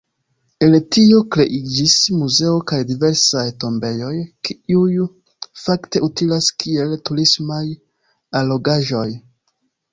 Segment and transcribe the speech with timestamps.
[0.67, 4.15] El tio kreiĝis muzeo kaj diversaj tombejoj,
[4.51, 5.05] kiuj
[5.67, 7.63] fakte utilas kiel turismaj
[8.43, 9.09] allogaĵoj.